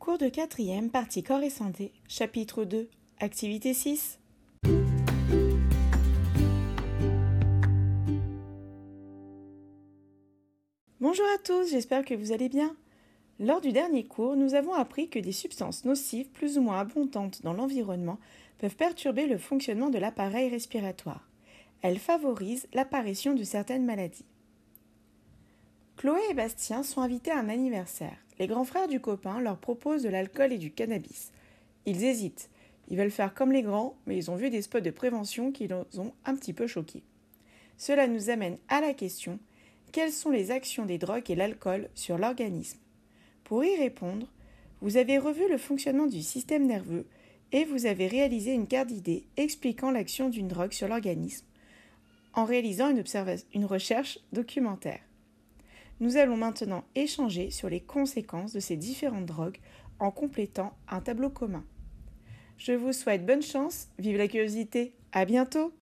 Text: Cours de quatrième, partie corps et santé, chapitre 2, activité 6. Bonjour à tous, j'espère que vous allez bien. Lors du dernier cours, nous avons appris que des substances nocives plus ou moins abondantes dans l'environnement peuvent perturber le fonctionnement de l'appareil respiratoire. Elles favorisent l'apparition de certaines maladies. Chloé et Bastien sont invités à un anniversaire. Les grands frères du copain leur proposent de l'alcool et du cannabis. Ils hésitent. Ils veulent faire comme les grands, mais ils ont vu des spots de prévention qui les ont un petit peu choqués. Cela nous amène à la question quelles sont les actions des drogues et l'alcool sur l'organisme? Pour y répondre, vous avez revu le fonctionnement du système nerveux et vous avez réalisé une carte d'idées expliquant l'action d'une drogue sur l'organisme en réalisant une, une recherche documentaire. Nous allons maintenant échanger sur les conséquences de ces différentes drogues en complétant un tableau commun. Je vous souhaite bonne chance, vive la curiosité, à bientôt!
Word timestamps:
Cours 0.00 0.16
de 0.16 0.30
quatrième, 0.30 0.88
partie 0.88 1.22
corps 1.22 1.42
et 1.42 1.50
santé, 1.50 1.92
chapitre 2.08 2.64
2, 2.64 2.88
activité 3.18 3.74
6. 3.74 4.18
Bonjour 11.00 11.26
à 11.26 11.38
tous, 11.44 11.68
j'espère 11.68 12.06
que 12.06 12.14
vous 12.14 12.32
allez 12.32 12.48
bien. 12.48 12.74
Lors 13.38 13.60
du 13.60 13.72
dernier 13.72 14.06
cours, 14.06 14.36
nous 14.36 14.54
avons 14.54 14.72
appris 14.72 15.10
que 15.10 15.18
des 15.18 15.32
substances 15.32 15.84
nocives 15.84 16.30
plus 16.30 16.56
ou 16.56 16.62
moins 16.62 16.78
abondantes 16.78 17.42
dans 17.42 17.52
l'environnement 17.52 18.18
peuvent 18.56 18.76
perturber 18.76 19.26
le 19.26 19.36
fonctionnement 19.36 19.90
de 19.90 19.98
l'appareil 19.98 20.48
respiratoire. 20.48 21.28
Elles 21.82 21.98
favorisent 21.98 22.68
l'apparition 22.72 23.34
de 23.34 23.44
certaines 23.44 23.84
maladies. 23.84 24.24
Chloé 26.00 26.18
et 26.30 26.34
Bastien 26.34 26.82
sont 26.82 27.02
invités 27.02 27.30
à 27.30 27.40
un 27.40 27.50
anniversaire. 27.50 28.16
Les 28.38 28.46
grands 28.46 28.64
frères 28.64 28.88
du 28.88 29.00
copain 29.00 29.38
leur 29.38 29.58
proposent 29.58 30.02
de 30.02 30.08
l'alcool 30.08 30.50
et 30.50 30.56
du 30.56 30.70
cannabis. 30.70 31.30
Ils 31.84 32.04
hésitent. 32.04 32.48
Ils 32.88 32.96
veulent 32.96 33.10
faire 33.10 33.34
comme 33.34 33.52
les 33.52 33.60
grands, 33.60 33.98
mais 34.06 34.16
ils 34.16 34.30
ont 34.30 34.36
vu 34.36 34.48
des 34.48 34.62
spots 34.62 34.80
de 34.80 34.90
prévention 34.90 35.52
qui 35.52 35.68
les 35.68 35.98
ont 35.98 36.14
un 36.24 36.34
petit 36.36 36.54
peu 36.54 36.66
choqués. 36.66 37.02
Cela 37.76 38.06
nous 38.06 38.30
amène 38.30 38.56
à 38.70 38.80
la 38.80 38.94
question 38.94 39.38
quelles 39.92 40.10
sont 40.10 40.30
les 40.30 40.50
actions 40.50 40.86
des 40.86 40.96
drogues 40.96 41.30
et 41.30 41.34
l'alcool 41.34 41.90
sur 41.94 42.16
l'organisme? 42.16 42.78
Pour 43.44 43.62
y 43.62 43.76
répondre, 43.76 44.26
vous 44.80 44.96
avez 44.96 45.18
revu 45.18 45.50
le 45.50 45.58
fonctionnement 45.58 46.06
du 46.06 46.22
système 46.22 46.66
nerveux 46.66 47.04
et 47.52 47.66
vous 47.66 47.84
avez 47.84 48.06
réalisé 48.06 48.54
une 48.54 48.68
carte 48.68 48.88
d'idées 48.88 49.26
expliquant 49.36 49.90
l'action 49.90 50.30
d'une 50.30 50.48
drogue 50.48 50.72
sur 50.72 50.88
l'organisme 50.88 51.44
en 52.32 52.46
réalisant 52.46 52.88
une, 52.88 53.04
une 53.52 53.66
recherche 53.66 54.18
documentaire. 54.32 55.00
Nous 56.00 56.16
allons 56.16 56.38
maintenant 56.38 56.84
échanger 56.94 57.50
sur 57.50 57.68
les 57.68 57.80
conséquences 57.80 58.54
de 58.54 58.60
ces 58.60 58.76
différentes 58.76 59.26
drogues 59.26 59.58
en 59.98 60.10
complétant 60.10 60.72
un 60.88 61.00
tableau 61.00 61.28
commun. 61.28 61.64
Je 62.56 62.72
vous 62.72 62.94
souhaite 62.94 63.26
bonne 63.26 63.42
chance, 63.42 63.88
vive 63.98 64.16
la 64.16 64.28
curiosité, 64.28 64.94
à 65.12 65.26
bientôt! 65.26 65.74